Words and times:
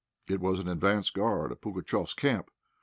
It 0.27 0.39
was 0.39 0.59
an 0.59 0.67
advance 0.67 1.11
guard 1.11 1.51
of 1.51 1.61
Pugatchéf's 1.61 2.15
camp. 2.15 2.49